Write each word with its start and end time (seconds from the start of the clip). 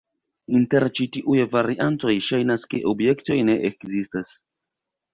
Inter 0.59 0.85
ĉi 0.99 1.07
tiuj 1.17 1.35
variantoj 1.51 2.15
ŝajnas 2.31 2.67
ke 2.75 2.83
objektoj 2.95 3.41
ne 3.51 3.61
ekzistas. 3.73 4.37